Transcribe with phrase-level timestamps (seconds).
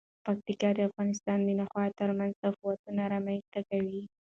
[0.25, 4.03] پکتیکا د افغانستان د ناحیو ترمنځ تفاوتونه رامنځ ته کوي.